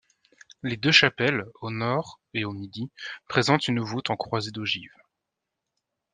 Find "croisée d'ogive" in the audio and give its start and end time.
4.17-4.89